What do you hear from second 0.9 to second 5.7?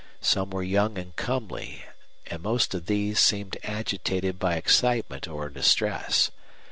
and comely, and most of these seemed agitated by excitement or